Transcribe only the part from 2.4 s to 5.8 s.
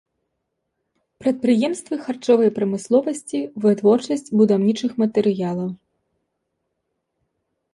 прамысловасці, вытворчасць будаўнічых матэрыялаў.